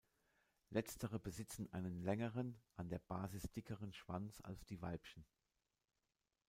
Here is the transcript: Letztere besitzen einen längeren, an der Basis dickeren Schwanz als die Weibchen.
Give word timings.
Letztere 0.71 1.19
besitzen 1.19 1.71
einen 1.71 2.01
längeren, 2.01 2.59
an 2.75 2.89
der 2.89 2.97
Basis 2.97 3.43
dickeren 3.51 3.93
Schwanz 3.93 4.41
als 4.43 4.65
die 4.65 4.81
Weibchen. 4.81 5.27